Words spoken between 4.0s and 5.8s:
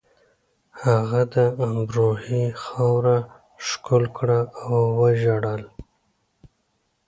کړه او وژړل